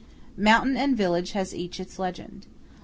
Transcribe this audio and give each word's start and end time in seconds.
Mountain 0.39 0.77
and 0.77 0.97
village 0.97 1.33
has 1.33 1.53
each 1.53 1.79
its 1.79 1.99
legend. 1.99 2.47